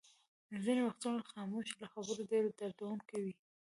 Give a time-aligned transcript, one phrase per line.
[0.63, 3.33] ځینې وختونه خاموشي له خبرو ډېره دردوونکې وي.